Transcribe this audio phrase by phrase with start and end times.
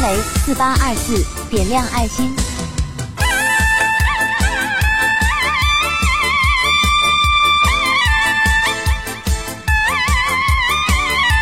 [0.00, 2.34] 雷四八二四点亮爱心。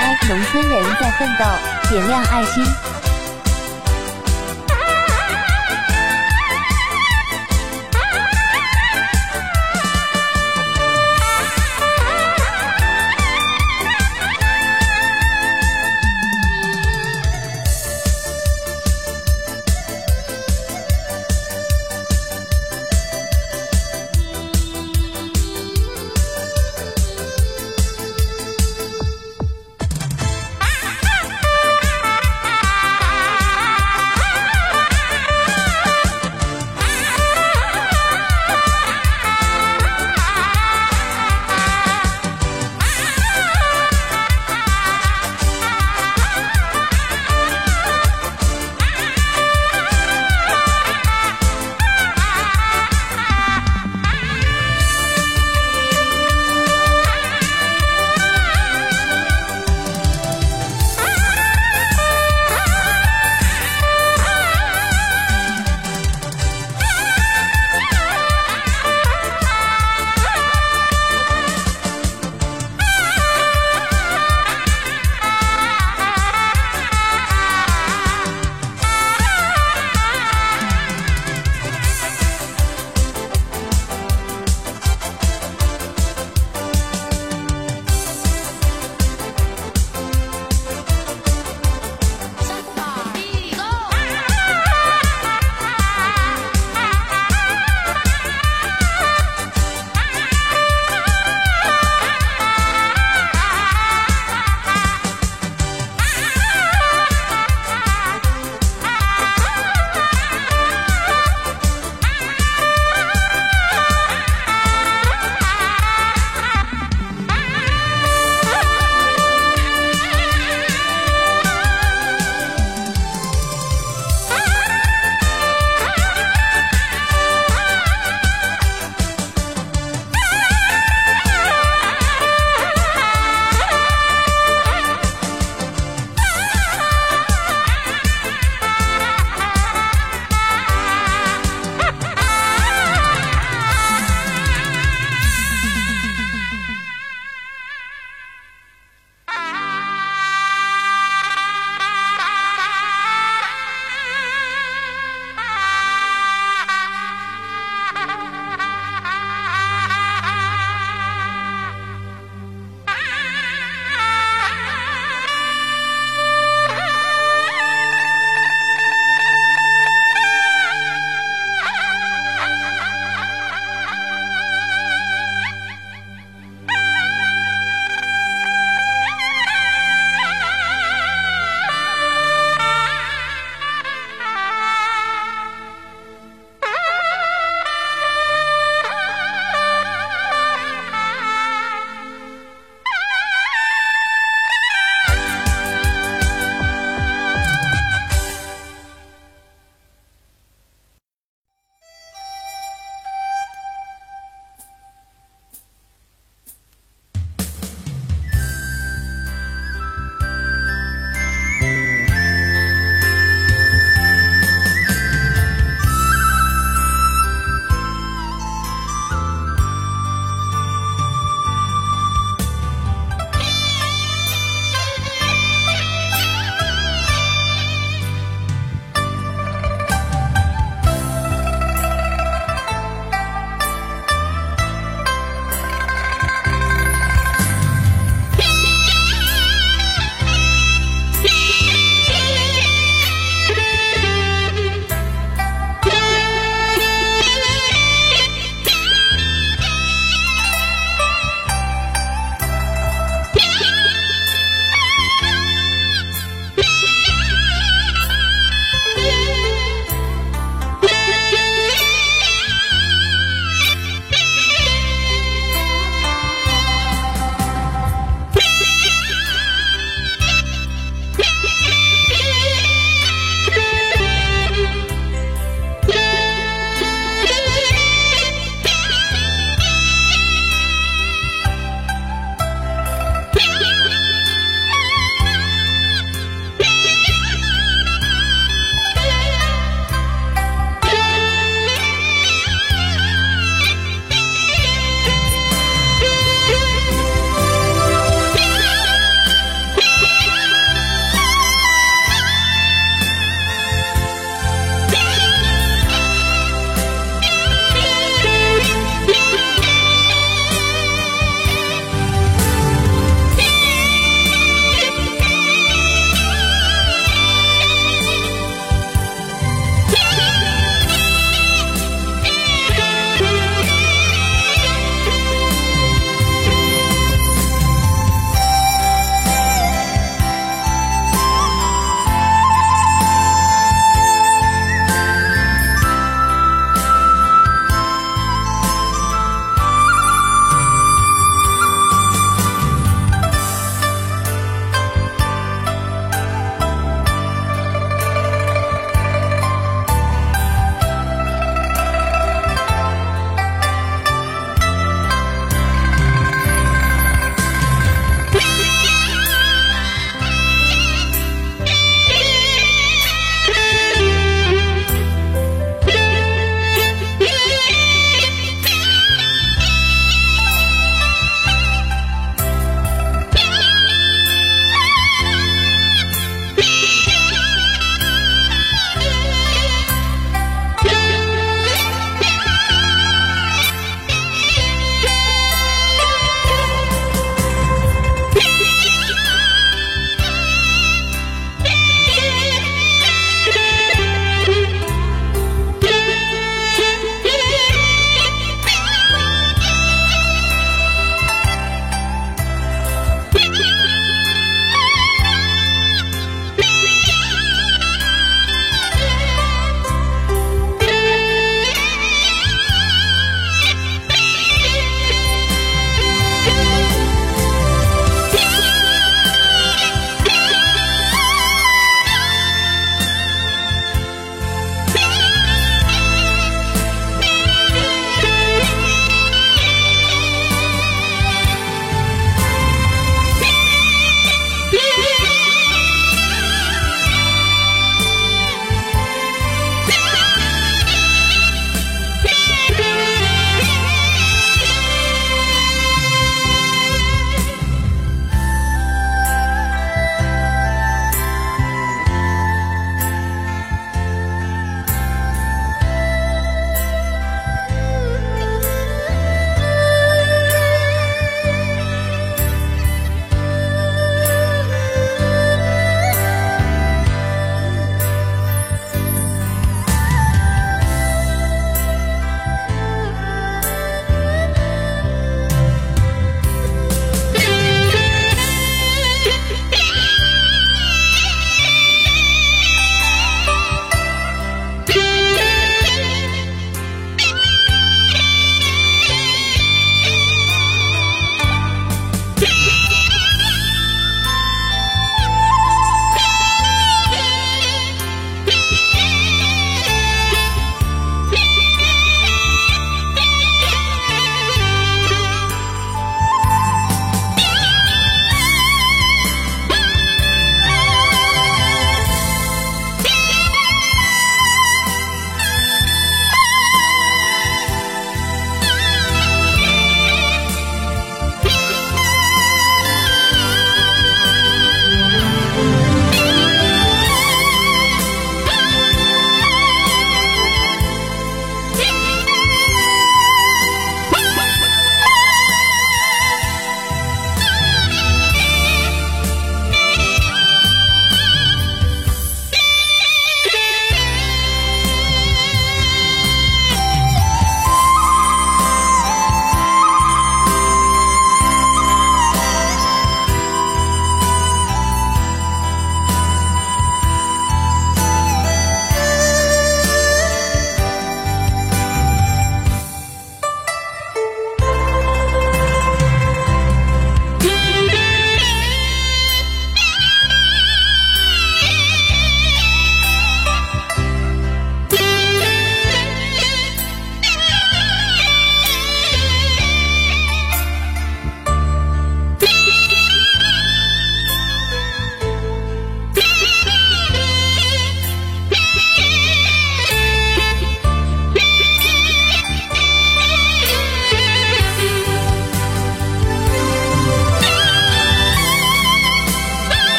[0.00, 1.44] 哎，农村人在奋斗，
[1.88, 2.91] 点亮爱心。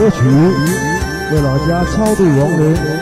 [0.00, 0.16] 歌曲
[1.30, 2.99] 为老家超度亡灵。